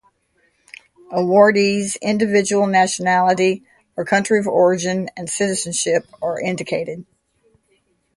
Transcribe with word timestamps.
Awardees' 1.11 1.95
individual 2.01 2.65
nationality 2.65 3.63
or 3.95 4.03
country 4.03 4.39
of 4.39 4.47
origin 4.47 5.11
and 5.15 5.29
citizenship 5.29 6.07
are 6.23 6.39
indicated. 6.41 7.05